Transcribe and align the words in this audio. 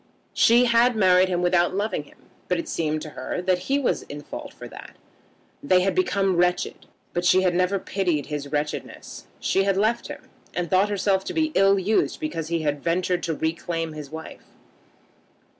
She 0.33 0.65
had 0.65 0.95
married 0.95 1.29
him 1.29 1.43
without 1.43 1.75
loving 1.75 2.05
him, 2.05 2.17
but 2.47 2.57
it 2.57 2.67
seemed 2.67 3.03
to 3.03 3.11
her 3.11 3.39
that 3.43 3.59
he 3.69 3.77
was 3.77 4.01
in 4.01 4.21
fault 4.21 4.51
for 4.51 4.67
that. 4.67 4.95
They 5.61 5.81
had 5.81 5.93
become 5.93 6.37
wretched, 6.37 6.87
but 7.13 7.23
she 7.23 7.43
had 7.43 7.53
never 7.53 7.77
pitied 7.77 8.25
his 8.25 8.47
wretchedness. 8.51 9.27
She 9.39 9.63
had 9.65 9.77
left 9.77 10.07
him, 10.07 10.21
and 10.55 10.71
thought 10.71 10.89
herself 10.89 11.23
to 11.25 11.35
be 11.35 11.51
ill 11.53 11.77
used 11.77 12.19
because 12.19 12.47
he 12.47 12.63
had 12.63 12.81
ventured 12.83 13.21
to 13.21 13.35
reclaim 13.35 13.93
his 13.93 14.09
wife. 14.09 14.47